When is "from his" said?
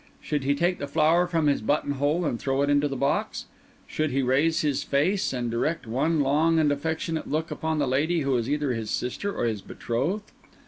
1.27-1.61